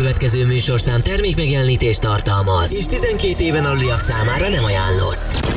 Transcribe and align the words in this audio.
következő 0.00 0.46
műsorszám 0.46 1.00
termék 1.00 1.36
megjelenítést 1.36 2.00
tartalmaz, 2.00 2.76
és 2.76 2.86
12 2.86 3.44
éven 3.44 3.64
aluliak 3.64 4.00
számára 4.00 4.48
nem 4.48 4.64
ajánlott. 4.64 5.56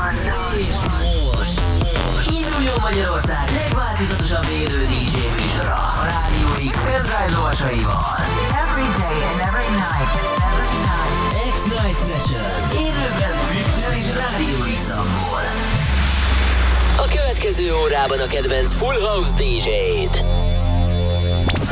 3, 0.00 0.18
2, 0.18 0.32
1. 0.58 2.34
Induljon 2.34 2.78
Magyarország 2.80 3.50
legváltozatosabb 3.54 4.46
élő 4.52 4.86
DJ 4.86 5.42
műsora 5.42 5.74
a 5.74 6.04
Rádió 6.04 6.68
X 6.68 6.76
pendrive 6.76 7.30
lovasaival. 7.36 8.19
Következő 17.40 17.74
órában 17.74 18.18
a 18.18 18.26
kedvenc 18.26 18.72
Full 18.72 19.00
House 19.00 19.32
DJ-d. 19.32 20.14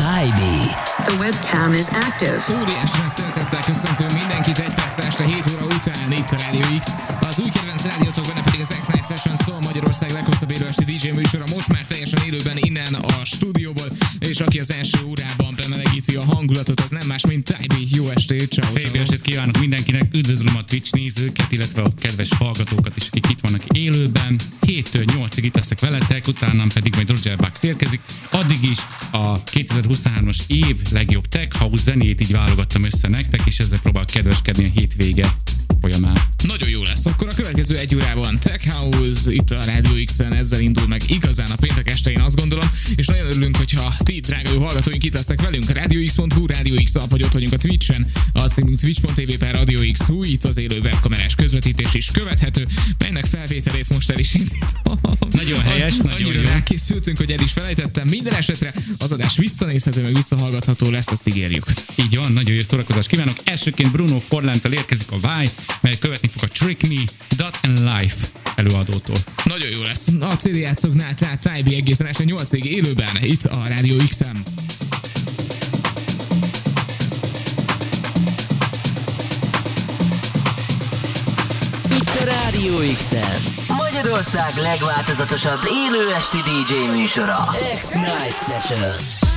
Tybee. 0.04 0.64
The 1.04 1.14
webcam 1.18 1.72
is 1.72 1.88
active. 2.06 2.44
Óriási 2.60 3.02
szeretettel 3.08 3.60
köszöntünk 3.60 4.12
mindenkit 4.12 4.58
egy 4.58 4.74
perc 4.74 4.98
este 4.98 5.24
7 5.24 5.34
óra 5.52 5.64
után 5.64 6.12
itt 6.12 6.30
a 6.30 6.36
Radio 6.44 6.78
X. 6.78 6.86
Az 7.20 7.38
új 7.38 7.50
kedvenc 7.50 7.84
rádiótok 7.84 8.24
benne 8.26 8.42
pedig 8.42 8.60
az 8.60 8.76
X-Night 8.80 9.06
Session 9.06 9.36
szól 9.36 9.58
Magyarország 9.60 10.10
leghosszabb 10.10 10.50
élő 10.50 10.66
esti 10.66 10.84
DJ 10.84 11.08
műsora. 11.10 11.44
Most 11.54 11.68
már 11.72 11.84
teljesen 11.86 12.20
élőben 12.26 12.56
innen 12.56 12.94
a 12.94 13.24
stúdióból, 13.24 13.88
és 14.18 14.40
aki 14.40 14.60
az 14.60 14.72
első 14.72 14.98
órában 15.06 15.54
bemelegíti 15.56 16.14
a 16.14 16.24
hangulatot, 16.24 16.80
az 16.80 16.90
nem 16.90 17.06
más, 17.06 17.26
mint 17.26 17.44
Tybee. 17.44 17.86
Jó 17.90 18.08
estét, 18.08 18.52
ciao, 18.52 18.70
Szép 18.74 18.94
estét 18.94 19.20
kívánok 19.20 19.58
mindenkinek, 19.58 20.14
üdvözlöm 20.14 20.56
a 20.56 20.64
Twitch 20.64 20.94
nézőket, 20.94 21.52
illetve 21.52 21.82
a 21.82 21.92
kedves 22.00 22.28
hallgatókat 22.34 22.96
is, 22.96 23.06
akik 23.06 23.26
itt 23.30 23.40
vannak 23.40 23.62
élőben. 23.66 24.38
7-től 24.66 25.04
8-ig 25.06 25.42
itt 25.42 25.54
leszek 25.54 25.80
veletek, 25.80 26.26
utána 26.26 26.66
pedig 26.74 26.94
majd 26.94 27.10
Roger 27.10 27.36
Bucks 27.36 27.62
érkezik. 27.62 28.00
Addig 28.30 28.62
is 28.62 28.78
a 29.10 29.42
2023-as 29.42 30.38
év 30.46 30.76
legjobb 30.90 31.26
tech 31.26 31.58
house 31.58 31.82
zenét 31.82 32.20
így 32.20 32.32
válogattam 32.32 32.84
össze 32.84 33.08
nektek, 33.08 33.40
és 33.44 33.58
ezzel 33.58 33.78
próbál 33.78 34.04
kedveskedni 34.04 34.64
a 34.64 34.70
hétvége 34.74 35.34
folyamán. 35.80 36.18
Nagyon 36.46 36.68
jó 36.68 36.82
lesz. 36.82 37.06
Akkor 37.06 37.28
a 37.28 37.34
következő 37.34 37.76
egy 37.76 37.94
órában 37.94 38.38
Tech 38.38 38.68
House 38.68 39.32
itt 39.32 39.50
a 39.50 39.64
Radio 39.64 40.04
X-en, 40.04 40.32
ezzel 40.32 40.60
indul 40.60 40.86
meg 40.86 41.02
igazán 41.06 41.50
a 41.50 41.56
péntek 41.56 41.88
este, 41.88 42.10
én 42.10 42.20
azt 42.20 42.36
gondolom, 42.36 42.70
és 42.96 43.06
nagyon 43.06 43.26
örülünk, 43.26 43.56
hogyha 43.56 43.94
ti, 44.08 44.20
drága 44.20 44.52
jó 44.52 44.64
hallgatóink, 44.64 45.04
itt 45.04 45.12
lesznek 45.12 45.40
velünk. 45.40 45.70
RadioX.hu, 45.70 46.46
Radio 46.46 46.82
X 46.82 46.94
app, 46.94 47.10
vagy 47.10 47.22
ott 47.22 47.32
vagyunk 47.32 47.52
a 47.52 47.56
Twitch-en, 47.56 48.06
a 48.32 48.40
címünk 48.40 48.80
twitch.tv 48.80 49.32
per 49.38 49.54
Radio 49.54 49.92
X, 49.92 50.00
hú, 50.00 50.24
itt 50.24 50.44
az 50.44 50.56
élő 50.56 50.80
webkamerás 50.80 51.34
közvetítés 51.34 51.94
is 51.94 52.10
követhető, 52.10 52.66
melynek 52.98 53.24
felvételét 53.24 53.88
most 53.88 54.10
el 54.10 54.18
is 54.18 54.34
indítom. 54.34 54.98
Nagyon 55.30 55.60
helyes, 55.62 55.96
nagyon 55.96 56.12
Annyira 56.12 56.40
jó. 56.40 56.48
rákészültünk, 56.48 57.16
hogy 57.16 57.30
el 57.30 57.40
is 57.40 57.52
felejtettem. 57.52 58.08
Minden 58.08 58.34
esetre 58.34 58.72
az 58.98 59.12
adás 59.12 59.36
visszanézhető, 59.36 60.02
meg 60.02 60.14
visszahallgatható 60.14 60.90
lesz, 60.90 61.10
azt 61.10 61.28
ígérjük. 61.28 61.66
Így 61.94 62.16
van, 62.16 62.32
nagyon 62.32 62.54
jó 62.54 62.62
szórakozást 62.62 63.08
kívánok. 63.08 63.36
Elsőként 63.44 63.90
Bruno 63.90 64.18
Forlanttal 64.18 64.72
érkezik 64.72 65.10
a 65.10 65.16
Why, 65.16 65.48
mely 65.80 65.98
követni 65.98 66.28
fog 66.28 66.42
a 66.42 66.52
Trick 66.52 66.88
Me, 66.88 67.02
Dot 67.36 67.58
and 67.62 67.78
Life 67.78 68.16
előadótól. 68.56 69.16
Nagyon 69.44 69.70
jó 69.70 69.82
lesz. 69.82 70.06
A 70.20 70.34
CD 70.34 70.56
játszoknál, 70.56 71.14
tehát 71.14 71.40
Tybee 71.40 71.76
egészen 71.76 72.06
este 72.06 72.24
8-ig 72.26 72.64
élőben, 72.64 73.08
itt 73.22 73.44
a 73.44 73.64
Rádió 73.68 73.97
X-en. 74.06 74.42
Itt 81.90 82.20
a 82.20 82.24
Rádió 82.24 82.74
x 82.96 83.14
Magyarország 83.68 84.56
legváltozatosabb 84.56 85.60
élő 85.70 86.12
esti 86.12 86.38
DJ 86.38 86.98
műsora. 86.98 87.48
X-Night 87.78 88.34
Session. 88.46 89.27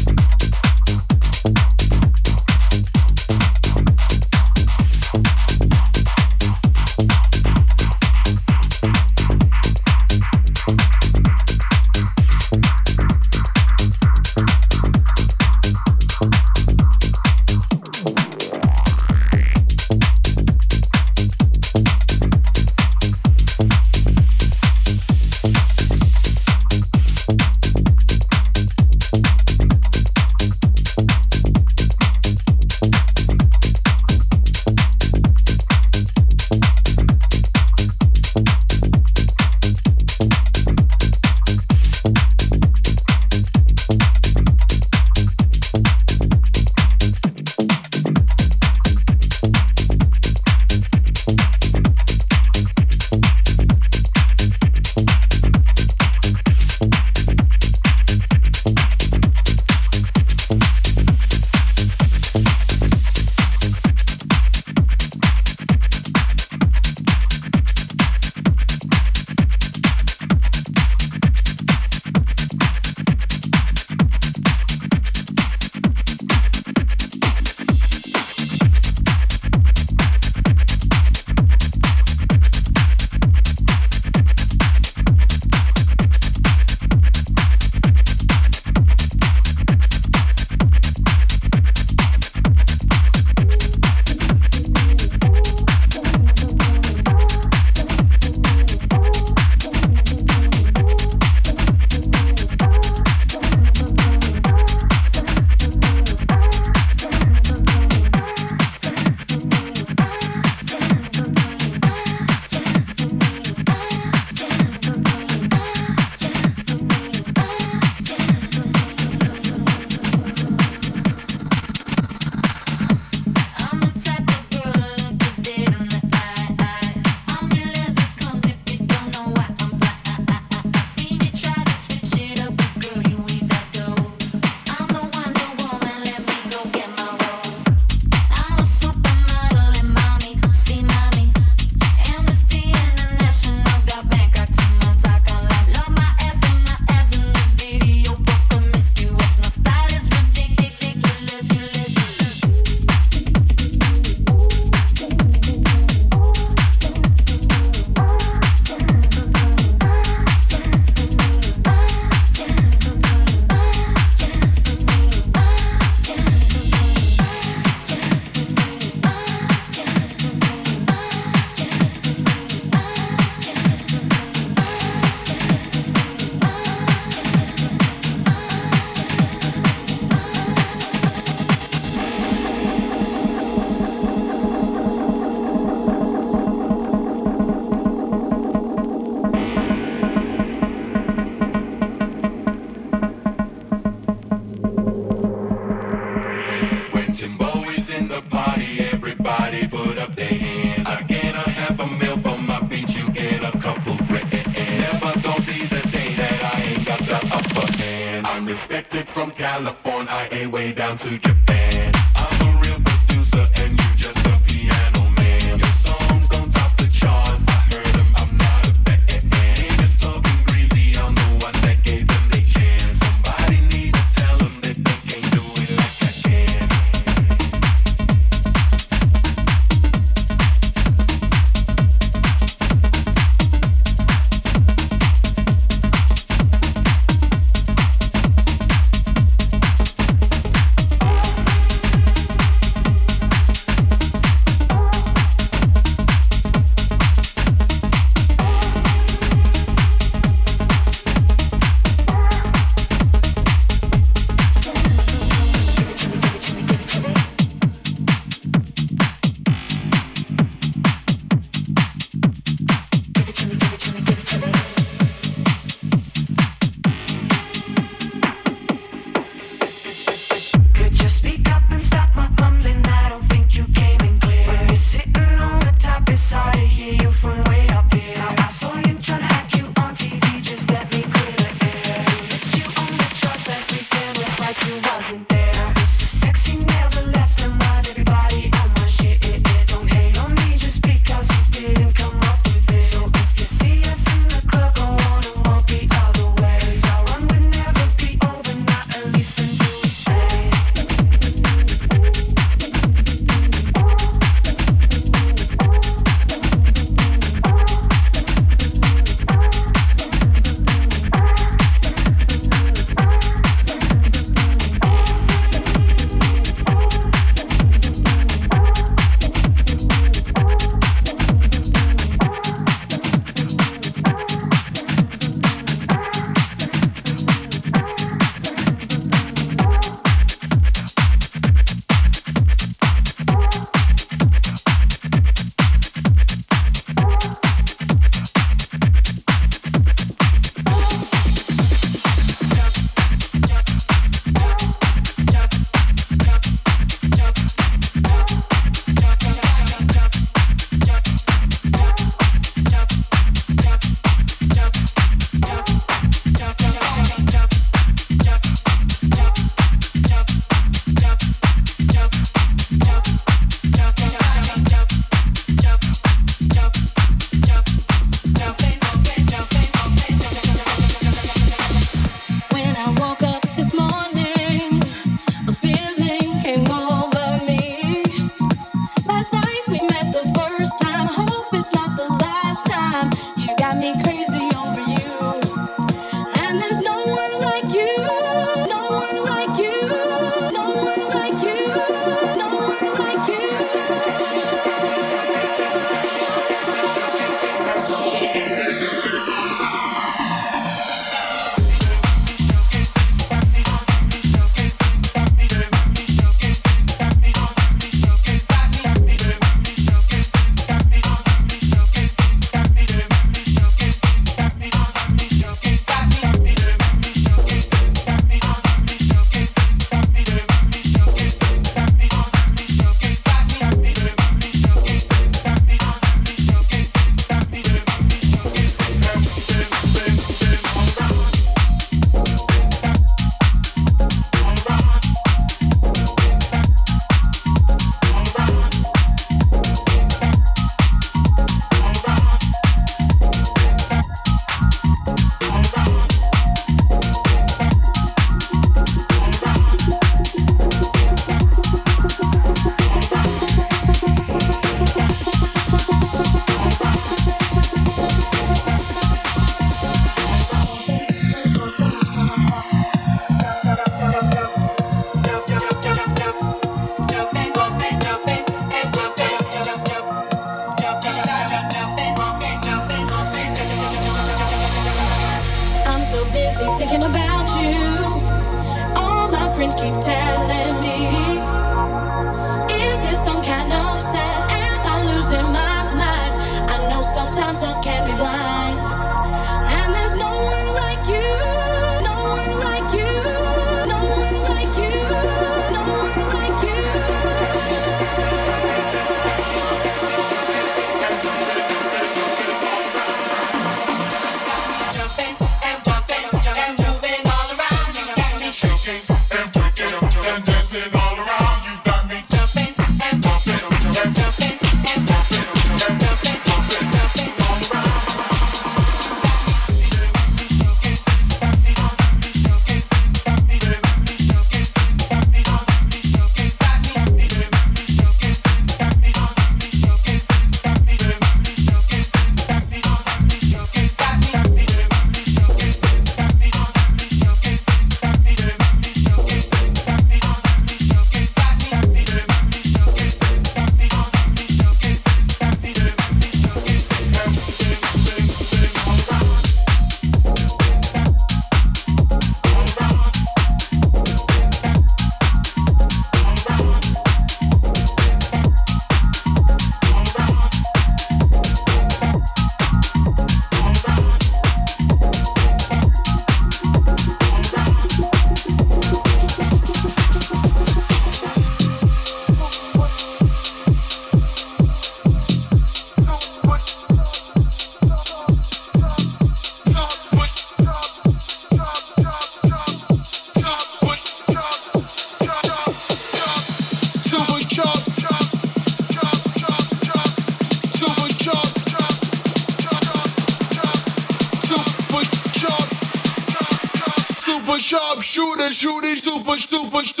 shooting 598.51 598.97
super, 598.97 599.37
super. 599.37 599.81
too 599.81 600.00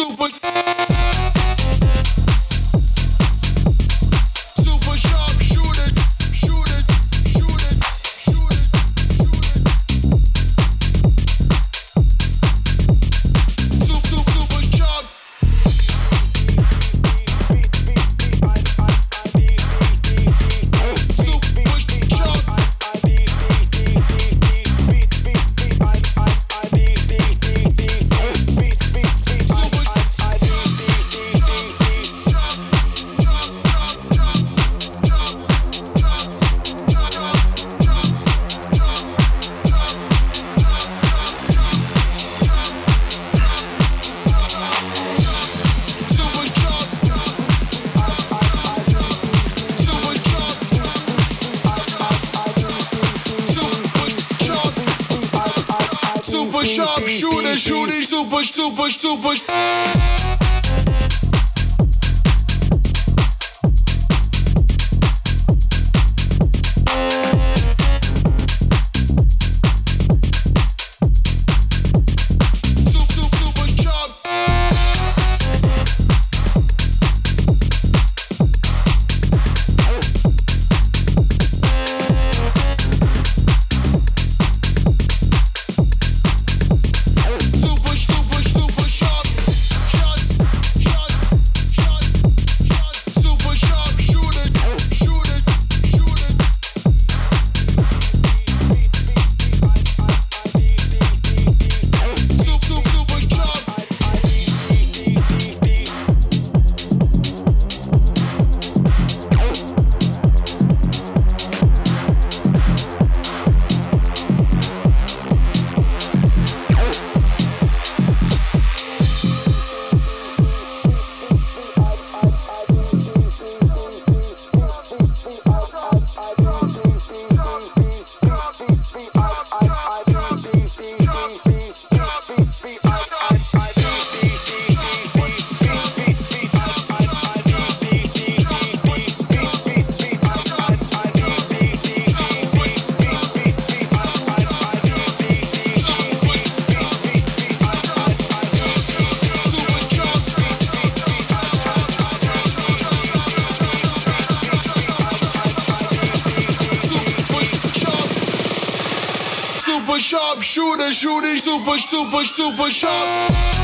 Shooter, 160.51 160.91
shooting, 160.91 161.39
super, 161.39 161.77
super, 161.77 162.25
super 162.25 162.69
sharp. 162.69 163.60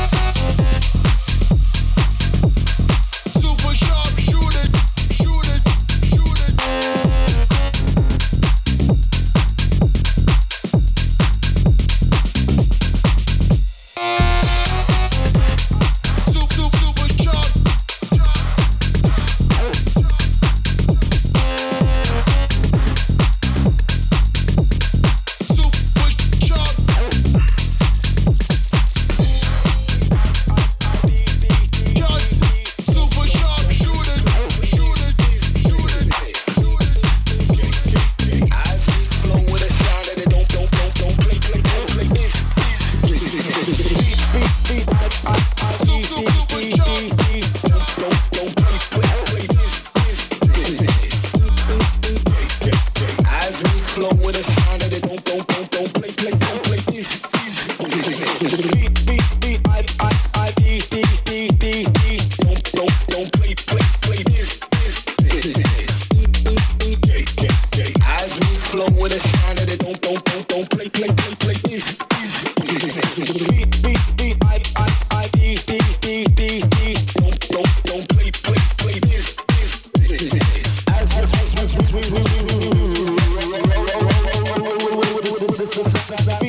beat. 86.40 86.47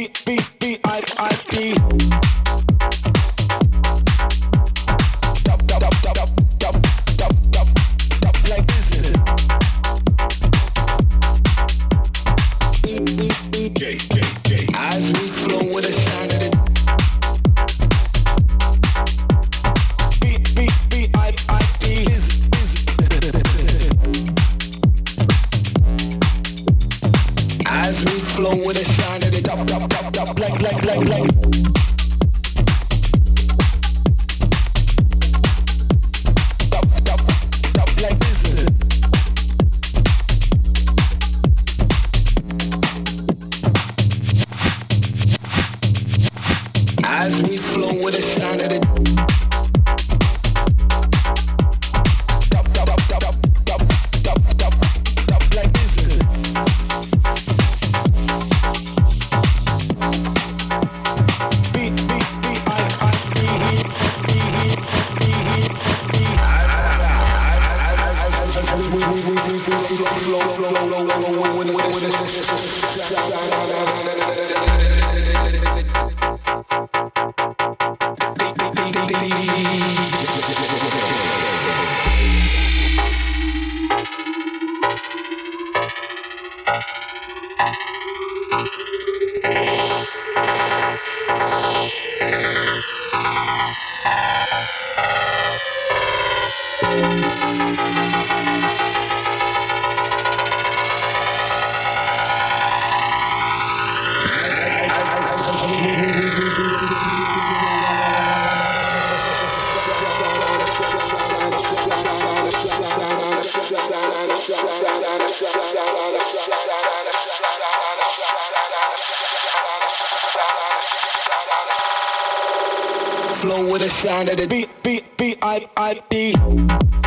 Flow 123.39 123.71
with 123.71 123.83
a 123.83 123.89
sound 123.89 124.29
of 124.29 124.37
the 124.37 124.47
beat, 124.49 124.69
beat, 124.83 125.03
beat, 125.17 125.37
I, 125.43 125.67
I. 125.77 125.99
Beat, 126.09 126.98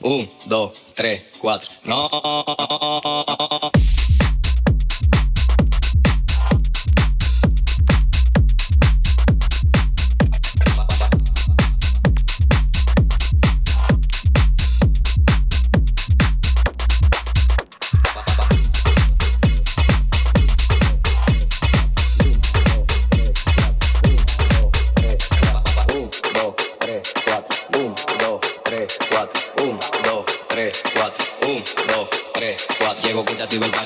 Un, 0.00 0.30
dos, 0.46 0.72
tres, 0.94 1.22
cuatro. 1.40 1.68
No. 1.84 2.08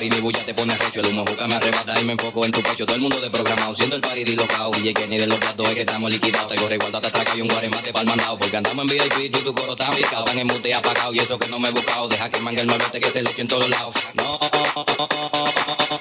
Party, 0.03 0.15
mi 0.15 0.21
bulla 0.21 0.43
te 0.45 0.53
pone 0.53 0.75
recho. 0.75 0.99
El 0.99 1.07
humo 1.07 1.25
juca 1.25 1.47
me 1.47 1.55
arrebata 1.55 1.99
y 1.99 2.05
me 2.05 2.13
enfoco 2.13 2.45
en 2.45 2.51
tu 2.51 2.61
pecho. 2.61 2.85
Todo 2.85 2.95
el 2.95 3.01
mundo 3.01 3.19
de 3.19 3.29
programado, 3.29 3.75
siendo 3.75 3.95
el 3.95 4.01
party 4.01 4.23
dislocado. 4.23 4.71
DJ 4.71 5.07
ni 5.07 5.17
de 5.17 5.27
los 5.27 5.37
platos 5.39 5.67
es 5.69 5.75
que 5.75 5.81
estamos 5.81 6.11
liquidados. 6.11 6.49
Te 6.49 6.55
corre 6.55 6.75
igualdad, 6.75 7.01
te 7.01 7.07
atraca 7.07 7.35
y 7.35 7.41
un 7.41 7.47
guaremate 7.47 7.93
pa'l 7.93 8.05
mandado. 8.05 8.37
Porque 8.37 8.57
andamos 8.57 8.91
en 8.91 8.97
VIP, 8.97 9.31
tú 9.31 9.39
tu 9.39 9.53
coro 9.53 9.73
está 9.73 9.91
picado. 9.91 10.25
Están 10.25 10.39
en 10.39 10.47
mute 10.47 10.73
apagado 10.73 11.13
y 11.13 11.19
eso 11.19 11.37
que 11.37 11.47
no 11.47 11.59
me 11.59 11.69
he 11.69 11.71
buscado. 11.71 12.07
Deja 12.07 12.29
que 12.29 12.39
mangue 12.39 12.61
el 12.61 12.67
malvete 12.67 12.99
que 12.99 13.11
se 13.11 13.21
le 13.21 13.29
eche 13.29 13.41
en 13.41 13.47
todos 13.47 13.69
lados. 13.69 13.95
No. 14.13 15.42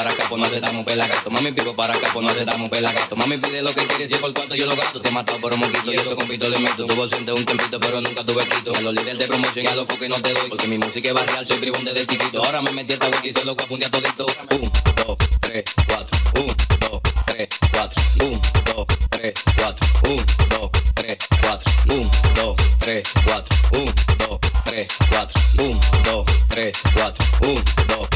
para 0.00 0.14
acá, 0.14 0.24
pues 0.30 0.40
no 0.40 0.46
aceptamos 0.46 0.84
pelagato. 0.86 1.30
Mami, 1.30 1.52
pico 1.52 1.76
para 1.76 1.94
acá, 1.94 2.08
pues 2.10 2.24
no 2.24 2.32
aceptamos 2.32 2.70
pelagato. 2.70 3.16
Mami, 3.16 3.36
pide 3.36 3.60
lo 3.60 3.74
que 3.74 3.86
quieres, 3.86 4.08
si 4.08 4.16
por 4.16 4.32
cuarto 4.32 4.54
yo 4.54 4.64
lo 4.66 4.74
gasto. 4.74 4.98
Te 4.98 5.08
he 5.10 5.12
matado 5.12 5.38
por 5.40 5.52
un 5.52 5.60
moquito 5.60 5.92
y 5.92 5.96
eso 5.96 6.16
con 6.16 6.26
pito 6.26 6.48
le 6.48 6.58
meto. 6.58 6.86
Tuvo 6.86 7.02
ausente 7.02 7.32
un 7.32 7.44
tempito, 7.44 7.78
pero 7.78 8.00
nunca 8.00 8.24
tuve 8.24 8.46
quito. 8.48 8.74
A 8.74 8.80
los 8.80 8.94
líderes 8.94 9.18
de 9.18 9.26
promoción 9.26 9.66
y 9.66 9.68
a 9.68 9.76
los 9.76 9.86
foques 9.86 10.08
no 10.08 10.16
te 10.16 10.32
doy. 10.32 10.48
Porque 10.48 10.66
mi 10.68 10.78
música 10.78 11.08
es 11.08 11.14
barrial, 11.14 11.46
soy 11.46 11.58
bribón 11.58 11.84
desde 11.84 12.06
chiquito. 12.06 12.42
Ahora 12.42 12.62
me 12.62 12.72
metí 12.72 12.94
esta 12.94 13.08
wiki 13.08 13.28
y 13.28 13.32
se 13.34 13.44
lo 13.44 13.54
voy 13.54 13.84
a 13.84 13.90
todito. 13.90 14.26
Un, 14.52 14.72
dos, 14.96 15.18
tres, 15.40 15.64
cuatro. 15.86 16.18
Un, 16.36 16.56
dos, 16.80 17.00
tres, 17.26 17.48
cuatro. 17.70 18.02
Un, 18.20 18.40
dos, 18.64 18.86
tres, 19.10 19.34
cuatro. 19.56 19.86
Un, 20.08 20.22
dos, 20.48 20.70
tres, 20.94 21.18
cuatro. 21.42 21.72
Un, 21.88 22.10
dos, 22.36 22.56
tres, 22.78 23.02
cuatro. 23.26 23.56
Un, 23.72 23.92
dos, 24.18 24.40
tres, 24.64 24.88
cuatro. 25.10 25.40
Un, 25.58 25.80
dos, 26.04 26.24
tres, 26.48 26.72
cuatro. 26.94 27.24
Un, 27.42 27.64
dos, 27.88 28.09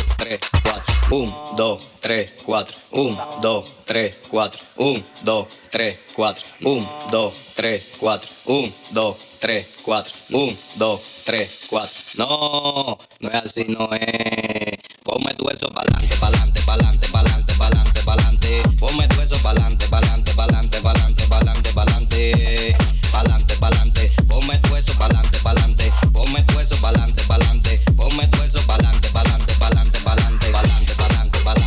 1, 1.10 1.56
2, 1.56 1.80
3, 2.00 2.30
4. 2.44 2.74
1, 2.90 3.18
2, 3.42 3.64
3, 3.84 4.14
4. 4.30 4.60
1, 4.76 5.04
2, 5.22 5.48
3, 5.70 5.98
4. 6.16 6.44
1, 6.62 6.88
2, 7.10 7.34
3, 7.54 7.82
4. 8.00 8.28
1, 8.46 8.72
2, 8.92 9.16
3, 9.40 9.82
4. 9.84 10.12
1, 10.32 10.56
2, 10.76 11.00
3, 11.24 11.66
4. 11.68 11.90
No, 12.16 12.98
no 13.20 13.28
es 13.28 13.34
así, 13.34 13.64
no 13.68 13.88
es. 13.92 14.93
Ponme 15.14 15.32
tu 15.36 15.48
eso 15.48 15.68
pa'lante, 15.68 16.16
pa'lante, 16.16 16.60
pa'lante, 16.66 17.08
pa'lante, 17.12 17.54
pa'lante, 17.54 18.02
pa'lante. 18.02 18.62
Ponme 18.80 19.06
tu 19.06 19.20
eso 19.20 19.36
pa'lante, 19.44 19.86
pa'lante, 19.86 20.32
pa'lante, 20.34 20.80
pa'lante, 20.80 21.26
pa'lante, 21.28 21.72
pa'lante. 21.72 22.76
Pa'lante, 23.12 23.54
pa'lante. 23.60 24.10
Ponme 24.26 24.58
tu 24.58 24.74
eso 24.74 24.92
pa'lante, 24.98 25.38
pa'lante. 25.38 25.92
Ponme 26.12 26.42
tu 26.42 26.58
eso 26.58 26.74
pa'lante, 26.82 27.22
pa'lante. 27.28 27.78
Ponme 27.96 28.26
tu 28.26 28.42
eso 28.42 28.58
pa'lante, 28.66 29.08
pa'lante, 29.12 29.54
pa'lante, 29.54 30.00
pa'lante, 30.02 30.50
pa'lante, 30.50 30.94
pa'lante. 31.44 31.63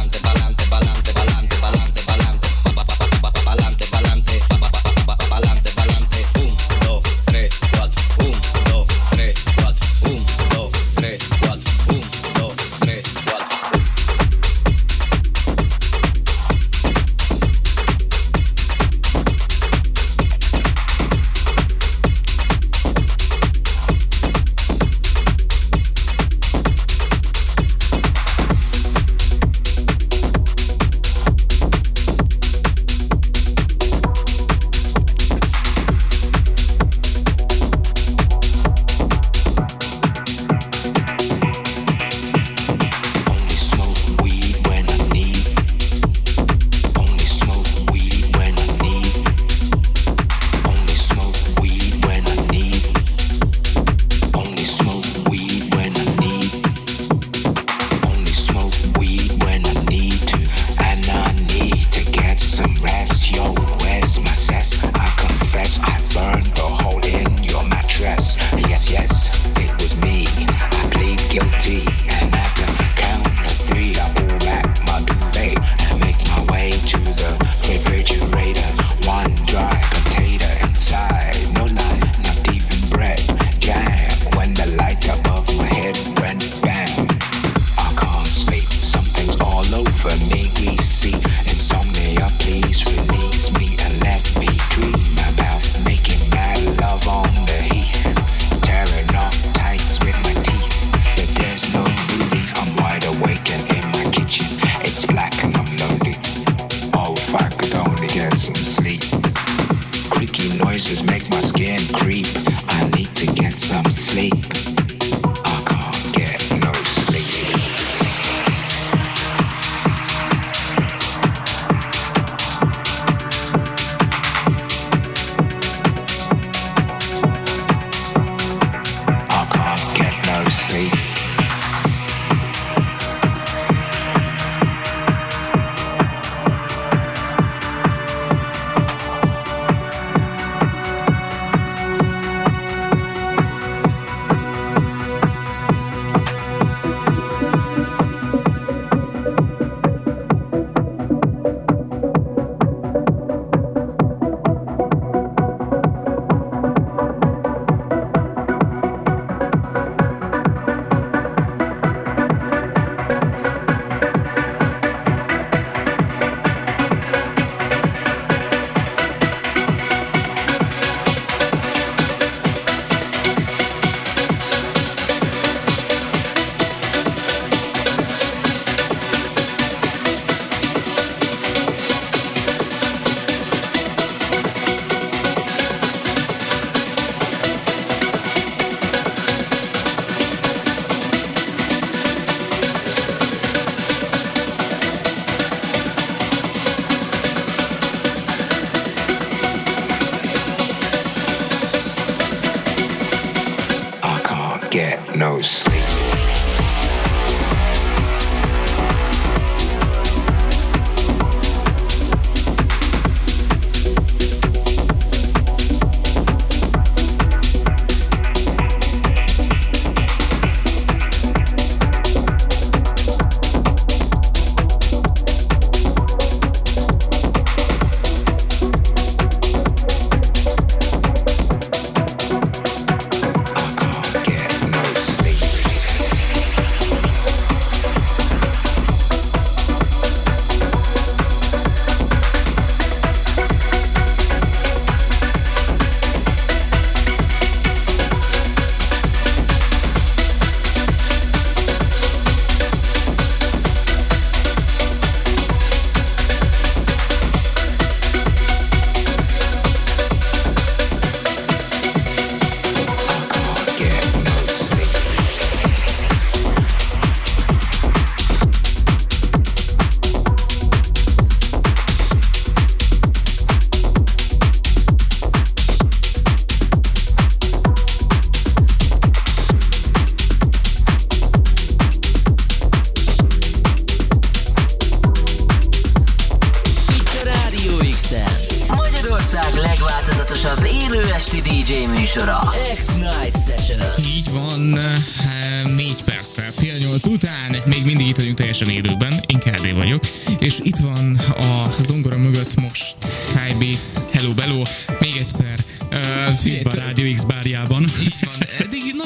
Mindig 297.98 298.12
itt 298.16 298.20
vagyunk 298.22 298.38
teljesen 298.38 298.70
élőben, 298.70 299.14
én 299.28 299.38
KD 299.38 299.76
vagyok, 299.76 300.04
és 300.40 300.60
itt 300.64 300.78
van 300.78 301.16
a 301.38 301.74
zongora 301.78 302.18
mögött 302.18 302.56
most 302.56 302.96
Tybi, 303.28 303.78
hello 304.12 304.34
bello, 304.34 304.62
még 305.00 305.16
egyszer. 305.20 305.60
Uh, 305.92 306.46
Itt 306.46 306.62
van 306.62 306.74
Rádió 306.74 307.14
X 307.14 307.24
bárjában. 307.24 307.84
Így 307.84 308.14
van, 308.26 308.37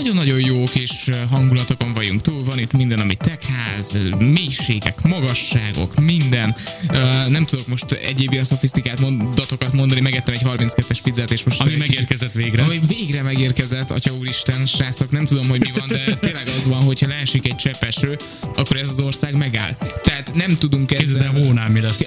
nagyon-nagyon 0.02 0.40
jók 0.40 0.76
és 0.76 1.10
hangulatokon 1.30 1.94
vagyunk 1.94 2.22
túl, 2.22 2.44
van 2.44 2.60
itt 2.60 2.74
minden, 2.74 3.00
ami 3.00 3.16
techház, 3.16 3.98
mélységek, 4.18 5.02
magasságok, 5.02 6.00
minden. 6.00 6.56
Uh, 6.90 7.28
nem 7.28 7.46
tudok 7.46 7.68
most 7.68 7.92
egyéb 7.92 8.32
ilyen 8.32 8.44
szofisztikált 8.44 9.00
mondatokat 9.00 9.74
mondani, 9.74 10.02
megettem 10.02 10.34
egy 10.34 10.42
32-es 10.46 11.00
pizzát, 11.04 11.32
és 11.32 11.44
most... 11.44 11.60
Ami 11.60 11.70
egy 11.70 11.78
kicsit- 11.78 11.90
megérkezett 11.90 12.32
végre. 12.32 12.64
Ami 12.64 12.80
végre 12.88 13.22
megérkezett, 13.22 13.92
atya 13.92 14.14
úristen, 14.14 14.66
srácok, 14.66 15.12
nem 15.12 15.26
tudom, 15.26 15.50
hogy 15.50 15.60
mi 15.60 15.72
van, 15.80 15.88
de 15.88 16.16
tényleg 16.16 16.48
az 16.48 16.68
van, 16.68 16.82
hogyha 16.82 17.08
leesik 17.08 17.48
egy 17.48 17.56
cseppeső, 17.56 18.18
akkor 18.56 18.78
ez 18.78 18.90
az 18.90 19.00
ország 19.00 19.36
megáll. 19.36 19.78
Tehát 20.04 20.34
nem 20.34 20.56
tudunk 20.56 20.92
ezzel... 20.92 21.24
el, 21.24 21.32
hónál 21.32 21.70
mi 21.70 21.82
lesz. 21.82 22.06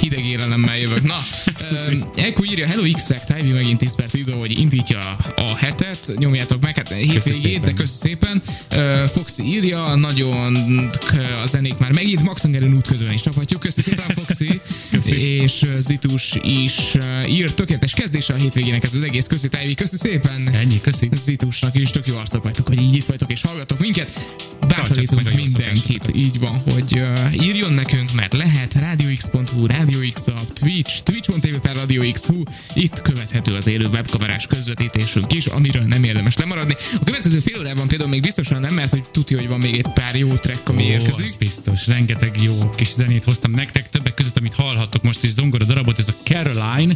Hideg 0.00 0.24
élelemmel 0.24 0.78
jövök. 0.78 1.02
Na, 1.02 1.18
Eko 2.16 2.44
írja, 2.44 2.66
hello 2.66 2.82
x 2.92 3.10
Tyvi 3.26 3.50
megint 3.50 3.78
10 3.78 3.94
per 3.94 4.10
10, 4.10 4.30
hogy 4.30 4.58
indítja 4.58 5.16
a 5.36 5.56
hetet, 5.56 6.12
nyomjátok 6.16 6.62
meg, 6.62 6.76
hát 6.76 6.88
hétvégét, 6.92 7.60
de 7.60 7.72
köszi 7.72 7.96
szépen. 7.96 8.42
Uh, 8.72 9.04
Foxy 9.08 9.42
írja, 9.42 9.94
nagyon 9.94 10.56
a 11.42 11.46
zenék 11.46 11.78
már 11.78 11.92
megint, 11.92 12.22
Max 12.22 12.40
Hangerön 12.40 12.74
útközben 12.74 13.12
is 13.12 13.22
csaphatjuk, 13.22 13.60
köszi 13.60 13.80
szépen 13.80 14.08
Foxy. 14.08 14.60
és 15.42 15.62
uh, 15.62 15.78
Zitus 15.78 16.34
is 16.42 16.74
írt, 17.28 17.54
tökéletes 17.54 17.92
kezdése 17.92 18.34
a 18.34 18.36
hétvégének 18.36 18.84
ez 18.84 18.94
az 18.94 19.02
egész, 19.02 19.26
köszi 19.26 19.48
Tyvi, 19.48 19.74
köszi 19.74 19.96
szépen. 19.96 20.48
Ennyi, 20.54 20.80
köszi. 20.80 21.08
Zitusnak 21.24 21.78
is 21.78 21.90
tök 21.90 22.06
jó 22.06 22.16
arcok 22.16 22.42
vagytok, 22.42 22.66
hogy 22.66 22.80
így 22.80 22.94
itt 22.94 23.04
vagytok 23.04 23.32
és 23.32 23.42
hallgatok 23.42 23.78
minket. 23.78 24.10
Bátorítunk 24.68 25.34
mindenkit, 25.34 26.10
így 26.14 26.38
van, 26.38 26.62
hogy 26.72 26.92
uh, 26.92 27.44
írjon 27.44 27.72
nekünk, 27.72 28.12
mert 28.12 28.32
lehet 28.32 28.74
radiox.hu, 28.74 29.21
Radio 29.66 29.98
X 30.14 30.26
App, 30.26 30.48
Twitch, 30.52 31.02
twitch.tv 31.02 31.56
per 31.60 31.76
hú, 32.26 32.42
itt 32.74 33.02
követhető 33.02 33.54
az 33.54 33.66
élő 33.66 33.86
webkamerás 33.86 34.46
közvetítésünk 34.46 35.32
is, 35.32 35.46
amiről 35.46 35.82
nem 35.82 36.04
érdemes 36.04 36.36
lemaradni. 36.36 36.74
A 37.00 37.04
következő 37.04 37.38
fél 37.38 37.58
órában 37.58 37.88
például 37.88 38.10
még 38.10 38.20
biztosan 38.22 38.60
nem, 38.60 38.74
mert 38.74 38.90
hogy 38.90 39.02
tudja, 39.10 39.38
hogy 39.38 39.48
van 39.48 39.58
még 39.58 39.74
egy 39.74 39.88
pár 39.94 40.16
jó 40.16 40.34
track, 40.34 40.68
ami 40.68 40.82
Ó, 40.82 40.86
érkezik. 40.86 41.24
az 41.24 41.34
biztos. 41.34 41.86
Rengeteg 41.86 42.42
jó 42.42 42.70
kis 42.70 42.88
zenét 42.88 43.24
hoztam 43.24 43.50
nektek, 43.50 43.90
többek 43.90 44.14
között, 44.14 44.38
amit 44.38 44.54
hallhattok 44.54 45.02
most 45.02 45.24
is 45.24 45.30
zongora 45.30 45.64
darabot, 45.64 45.98
ez 45.98 46.08
a 46.08 46.14
Caroline, 46.24 46.94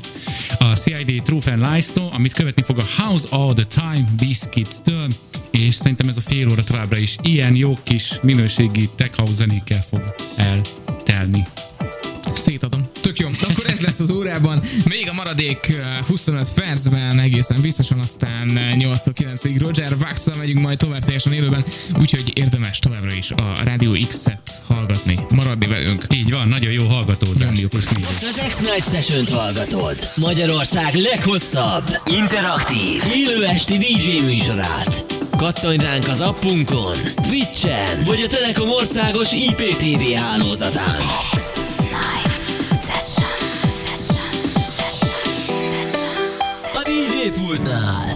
a 0.58 0.64
CID 0.64 1.22
Truth 1.22 1.48
and 1.48 1.70
Lies-tól, 1.70 2.10
amit 2.12 2.32
követni 2.32 2.62
fog 2.62 2.78
a 2.78 3.02
House 3.02 3.26
All 3.30 3.54
the 3.54 3.64
Time 3.64 4.08
Biscuits-től, 4.16 5.08
és 5.50 5.74
szerintem 5.74 6.08
ez 6.08 6.16
a 6.16 6.20
fél 6.20 6.50
óra 6.50 6.64
továbbra 6.64 6.98
is 6.98 7.16
ilyen 7.22 7.56
jó 7.56 7.78
kis 7.82 8.12
minőségi 8.22 8.88
tech 8.96 9.16
house 9.16 9.34
zenékkel 9.34 9.84
fog 9.90 10.14
eltelni. 10.36 11.46
Szétadom. 12.34 12.80
Tök 13.00 13.18
jó. 13.18 13.28
Akkor 13.48 13.66
ez 13.66 13.80
lesz 13.80 14.00
az 14.00 14.10
órában. 14.10 14.62
Még 14.84 15.08
a 15.08 15.12
maradék 15.12 15.58
uh, 15.68 16.06
25 16.06 16.52
percben 16.52 17.20
egészen 17.20 17.60
biztosan, 17.60 17.98
aztán 17.98 18.48
uh, 18.48 18.96
8-9-ig 18.96 19.56
Roger 19.58 19.92
wax 20.00 20.24
megyünk 20.38 20.60
majd 20.60 20.78
tovább 20.78 21.02
teljesen 21.02 21.32
élőben, 21.32 21.64
úgyhogy 22.00 22.32
érdemes 22.34 22.78
továbbra 22.78 23.14
is 23.14 23.30
a 23.30 23.54
Radio 23.64 23.92
X-et 24.08 24.62
hallgatni, 24.66 25.18
maradni 25.30 25.66
velünk. 25.66 26.06
Így 26.14 26.30
van, 26.32 26.48
nagyon 26.48 26.72
jó 26.72 26.86
hallgatózást. 26.86 27.72
Most 27.72 27.92
az 28.22 28.42
X-Night 28.46 28.90
Session-t 28.90 29.30
hallgatod. 29.30 29.96
Magyarország 30.16 30.94
leghosszabb, 30.94 32.00
interaktív, 32.06 33.02
élő 33.14 33.44
esti 33.44 33.76
DJ 33.76 34.24
műsorát. 34.24 35.06
Kattanj 35.36 35.76
ránk 35.76 36.08
az 36.08 36.20
appunkon, 36.20 36.96
Twitchen, 37.14 38.04
vagy 38.06 38.20
a 38.20 38.26
Telekom 38.26 38.68
országos 38.68 39.32
IPTV 39.32 40.20
hálózatán. 40.20 41.65
DJ 47.56 48.15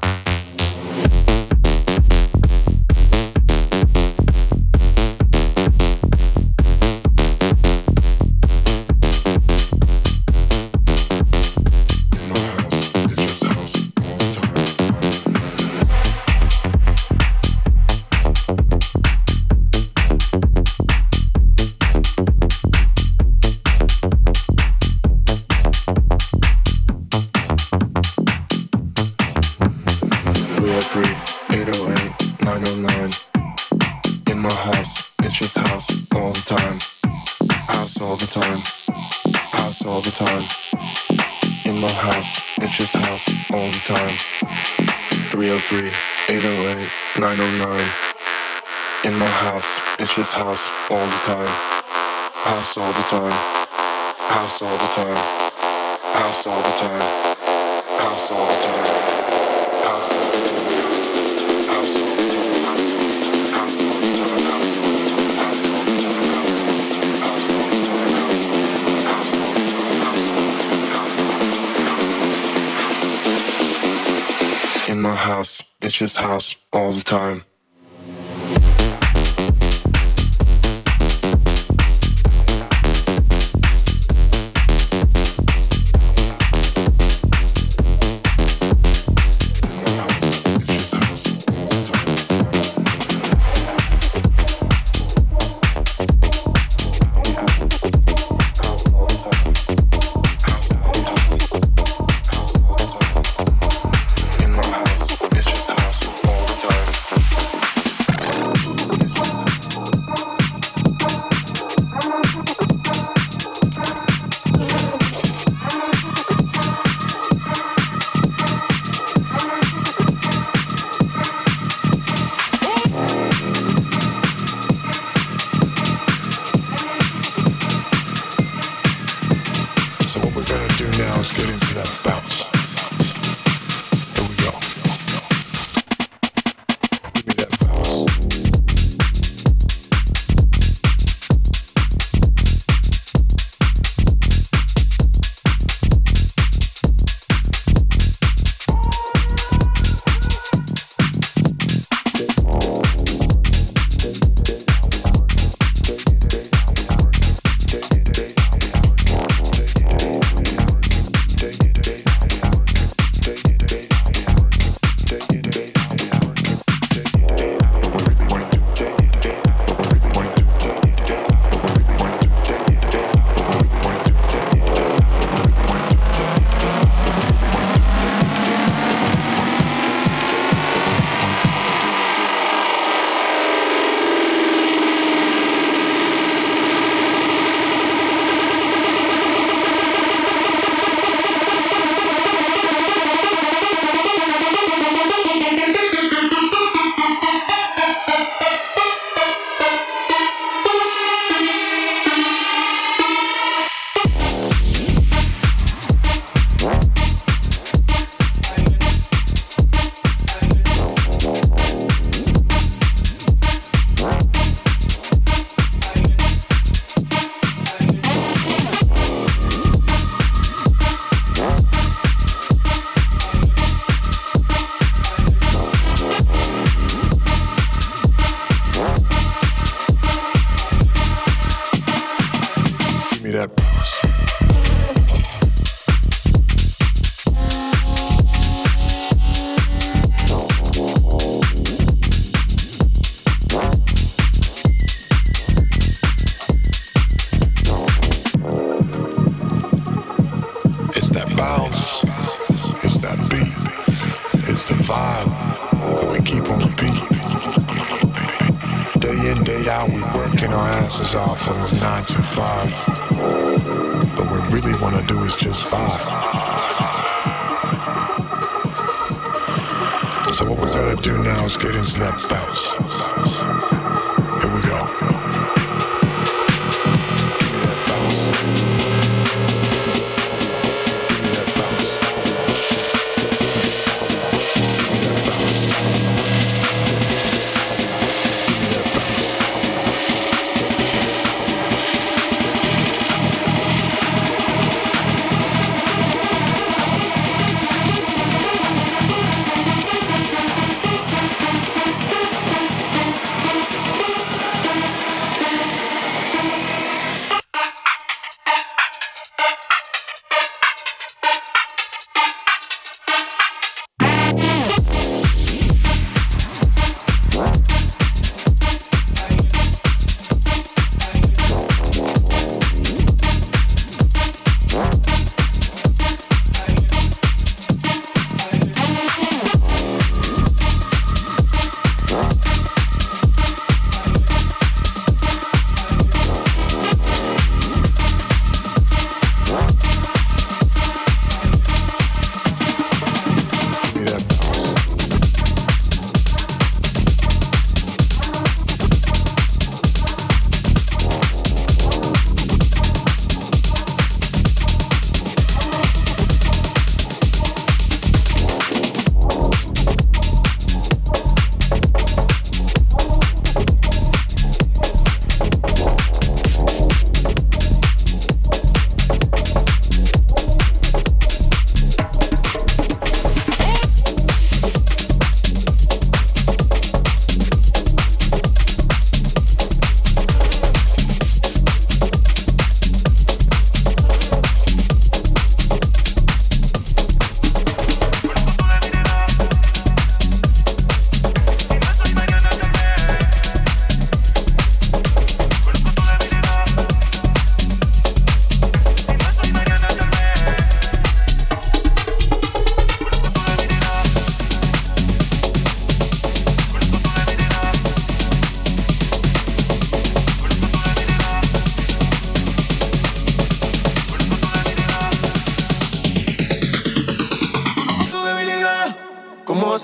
just 75.97 76.17
house 76.17 76.55
all 76.71 76.91
the 76.91 77.01
time. 77.01 77.43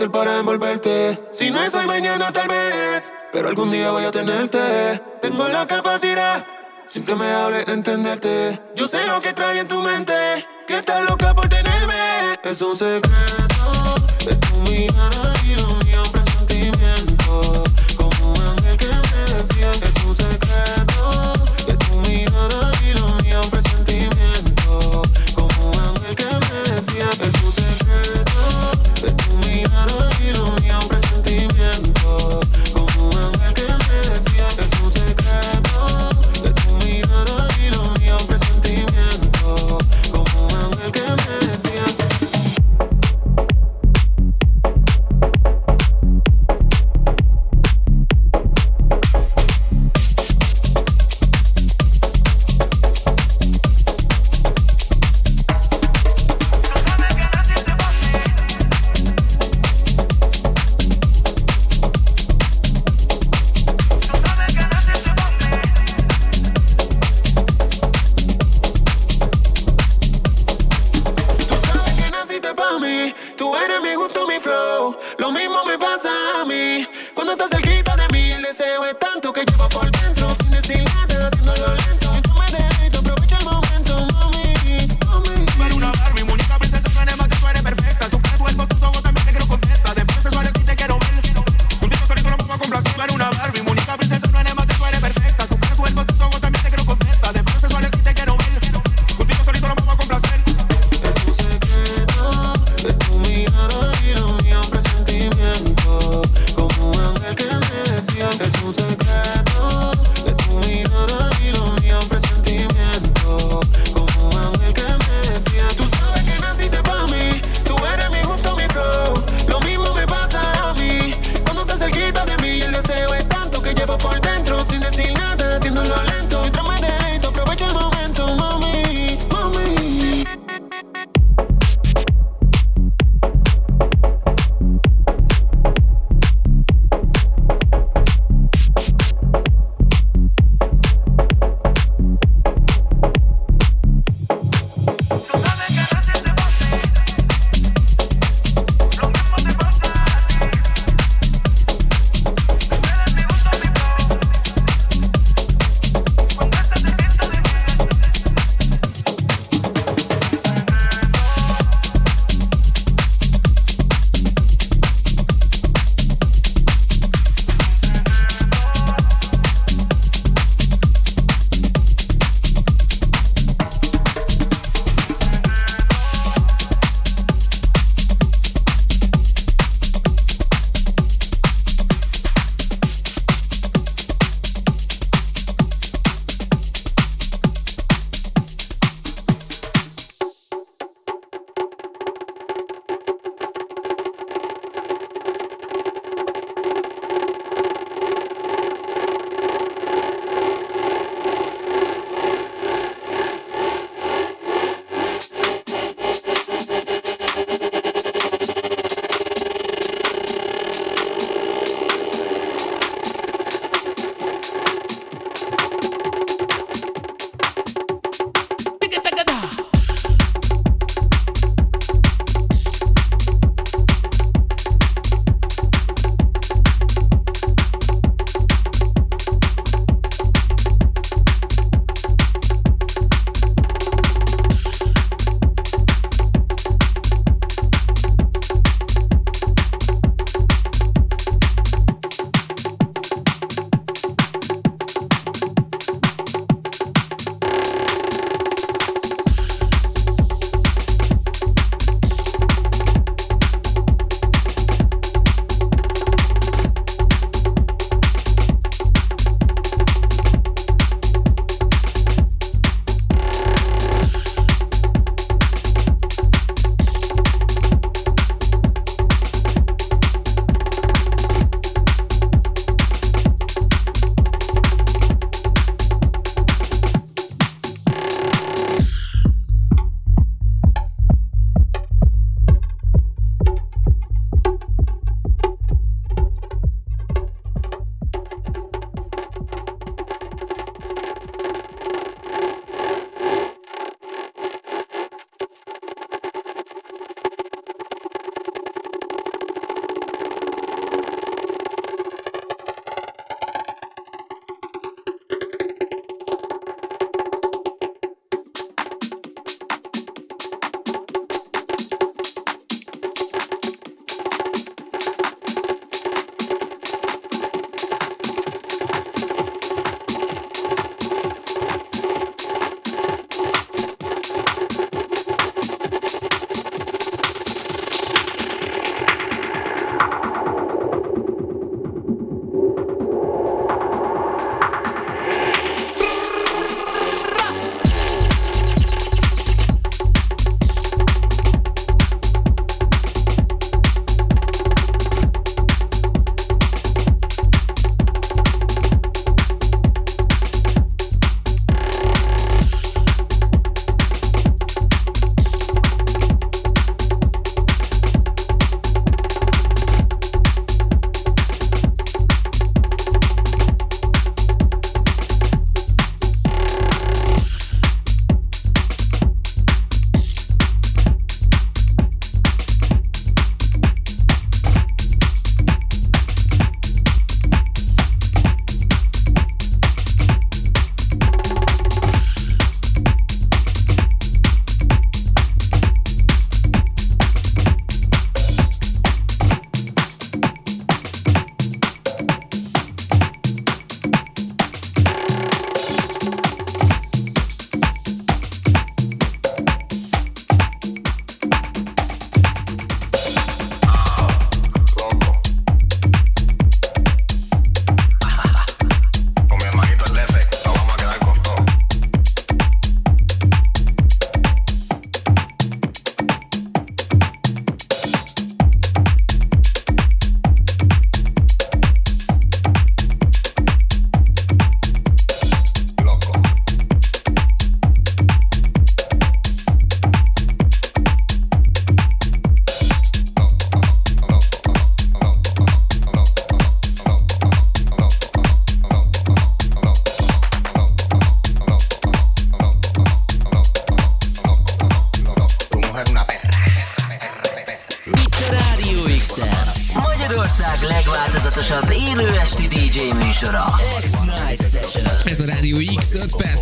para 0.10 0.39
envolverte. 0.39 1.20
Si 1.32 1.51
no 1.51 1.62
es 1.62 1.74
hoy, 1.76 1.88
mañana 1.88 2.32
tal 2.32 2.47
vez. 2.47 3.14
Pero 3.32 3.47
algún 3.47 3.72
día 3.72 3.91
voy 3.91 4.05
a 4.05 4.12
tenerte. 4.12 5.01
Tengo 5.22 5.47
la 5.47 5.66
capacidad, 5.68 6.45
sin 6.88 7.05
que 7.05 7.16
me 7.16 7.30
hables 7.32 7.66
de 7.66 7.74
entenderte. 7.74 8.62
Yo 8.76 8.88
sé 8.88 9.05
lo 9.08 9.22
que 9.22 9.34
trae 9.34 9.60
en 9.60 9.68
tu 9.68 9.82
mente, 9.82 10.14
que 10.68 10.78
estás 10.78 11.03
loca 11.10 11.34
por 11.34 11.49
tenerme. 11.49 12.39
Es 12.43 12.62
un 12.62 12.76
secreto 12.76 13.95
de 14.26 14.36
tu 14.36 14.55
mirada. 14.72 15.27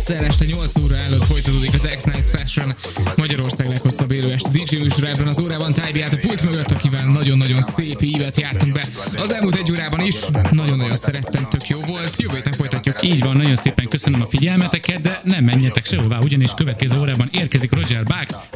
5 0.08 0.16
perccel 0.16 0.30
este 0.30 0.44
8 0.44 0.76
óra 0.76 0.96
előtt 0.96 1.24
folytatódik 1.24 1.74
az 1.74 1.88
X-Night 1.96 2.26
Session. 2.26 2.74
Magyarország 3.16 3.68
leghosszabb 3.68 4.10
élő 4.10 4.32
este 4.32 4.48
DJ 4.48 4.76
műsora 4.76 5.28
az 5.28 5.38
órában. 5.38 5.72
Tájbi 5.72 6.02
a 6.02 6.08
pult 6.20 6.42
mögött, 6.42 6.70
akivel 6.70 7.06
nagyon-nagyon 7.06 7.60
szép 7.60 8.02
évet 8.02 8.40
jártunk 8.40 8.72
be. 8.72 8.84
Az 9.18 9.30
elmúlt 9.30 9.56
egy 9.56 9.70
órában 9.70 10.00
is 10.00 10.14
nagyon-nagyon 10.50 10.96
szerettem, 10.96 11.48
tök 11.48 11.68
jó 11.68 11.80
volt. 11.80 12.16
Jövő 12.16 12.34
héten 12.34 12.52
folytatjuk. 12.52 13.02
Így 13.02 13.20
van, 13.20 13.36
nagyon 13.36 13.54
szépen 13.54 13.88
köszönöm 13.88 14.20
a 14.20 14.26
figyelmeteket, 14.26 15.00
de 15.00 15.20
nem 15.24 15.44
menjetek 15.44 15.86
sehová, 15.86 16.18
ugyanis 16.18 16.50
következő 16.56 17.00
órában 17.00 17.28
érkezik 17.32 17.74
Roger 17.74 18.02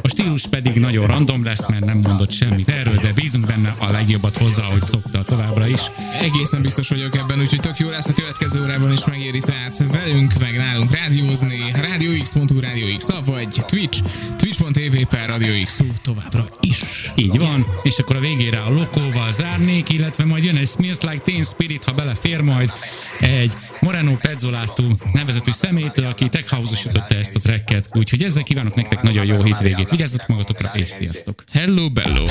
stílus 0.11 0.47
pedig 0.47 0.73
nagyon 0.73 1.07
random 1.07 1.43
lesz, 1.43 1.67
mert 1.67 1.85
nem 1.85 1.97
mondott 1.97 2.31
semmit 2.31 2.69
erről, 2.69 2.95
de 2.95 3.13
bízunk 3.13 3.45
benne 3.45 3.75
a 3.77 3.91
legjobbat 3.91 4.37
hozzá, 4.37 4.63
ahogy 4.63 4.85
szokta 4.85 5.23
továbbra 5.23 5.67
is. 5.67 5.81
Egészen 6.21 6.61
biztos 6.61 6.89
vagyok 6.89 7.15
ebben, 7.15 7.39
úgyhogy 7.39 7.59
tök 7.59 7.77
jó 7.77 7.89
lesz 7.89 8.09
a 8.09 8.13
következő 8.13 8.61
órában 8.61 8.91
is 8.91 9.05
megéri 9.05 9.39
tehát 9.39 9.83
velünk, 9.91 10.39
meg 10.39 10.57
nálunk 10.57 10.91
rádiózni, 10.91 11.59
Radio 11.73 12.23
X 12.97 13.09
app, 13.09 13.25
vagy 13.25 13.47
Twitch, 13.67 14.03
twitch.tv 14.37 14.97
per 15.09 15.29
Radio 15.29 15.63
X 15.63 15.79
továbbra 16.03 16.45
is. 16.61 16.83
Így 17.15 17.37
van, 17.37 17.67
és 17.83 17.97
akkor 17.97 18.15
a 18.15 18.19
végére 18.19 18.59
a 18.59 18.69
lokóval 18.69 19.31
zárnék, 19.31 19.89
illetve 19.89 20.25
majd 20.25 20.43
jön 20.43 20.55
egy 20.55 20.67
Smells 20.67 21.01
Like 21.01 21.23
Teen 21.23 21.43
Spirit, 21.43 21.83
ha 21.83 21.91
belefér 21.91 22.41
majd 22.41 22.71
egy 23.19 23.53
Moreno 23.79 24.15
Pezzolátú 24.15 24.83
nevezetű 25.13 25.51
szemétől, 25.51 26.05
aki 26.05 26.29
tech 26.29 26.49
house-osította 26.49 27.15
ezt 27.15 27.35
a 27.35 27.39
tracket, 27.39 27.89
úgyhogy 27.93 28.23
ezzel 28.23 28.43
kívánok 28.43 28.75
nektek 28.75 29.01
nagyon 29.01 29.25
jó 29.25 29.43
hétvégét. 29.43 29.91
Vigyázzatok 30.01 30.27
magatokra, 30.27 30.71
és 30.73 30.87
sziasztok! 30.87 31.43
Hello, 31.51 31.89
bello! 31.89 32.25